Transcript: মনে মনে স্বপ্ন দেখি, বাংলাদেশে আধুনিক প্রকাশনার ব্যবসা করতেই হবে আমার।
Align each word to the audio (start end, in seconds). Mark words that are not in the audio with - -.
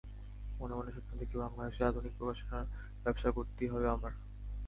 মনে 0.59 0.73
মনে 0.77 0.91
স্বপ্ন 0.91 1.11
দেখি, 1.19 1.35
বাংলাদেশে 1.43 1.81
আধুনিক 1.85 2.13
প্রকাশনার 2.17 2.65
ব্যবসা 3.03 3.29
করতেই 3.31 3.71
হবে 3.73 3.87
আমার। 3.89 4.13